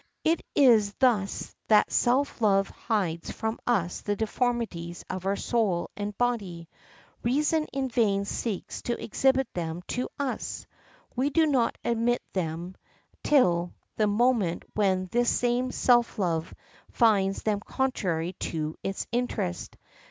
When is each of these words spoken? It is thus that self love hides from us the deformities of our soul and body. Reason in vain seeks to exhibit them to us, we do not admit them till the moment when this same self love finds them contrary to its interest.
It 0.23 0.41
is 0.55 0.95
thus 0.95 1.53
that 1.67 1.91
self 1.91 2.41
love 2.41 2.69
hides 2.69 3.29
from 3.29 3.59
us 3.67 4.01
the 4.01 4.15
deformities 4.15 5.05
of 5.11 5.27
our 5.27 5.35
soul 5.35 5.91
and 5.95 6.17
body. 6.17 6.67
Reason 7.21 7.65
in 7.71 7.87
vain 7.87 8.25
seeks 8.25 8.81
to 8.81 8.99
exhibit 8.99 9.47
them 9.53 9.83
to 9.89 10.09
us, 10.19 10.65
we 11.15 11.29
do 11.29 11.45
not 11.45 11.77
admit 11.85 12.23
them 12.33 12.73
till 13.23 13.75
the 13.95 14.07
moment 14.07 14.65
when 14.73 15.05
this 15.11 15.29
same 15.29 15.69
self 15.71 16.17
love 16.17 16.51
finds 16.89 17.43
them 17.43 17.59
contrary 17.59 18.33
to 18.39 18.75
its 18.81 19.05
interest. 19.11 19.77